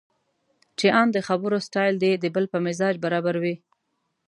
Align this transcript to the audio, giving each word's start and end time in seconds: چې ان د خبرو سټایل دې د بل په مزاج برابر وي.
چې 0.79 0.87
ان 0.99 1.07
د 1.11 1.17
خبرو 1.27 1.57
سټایل 1.67 1.95
دې 2.03 2.13
د 2.19 2.25
بل 2.35 2.45
په 2.53 2.57
مزاج 2.65 2.95
برابر 3.05 3.35
وي. 3.43 3.55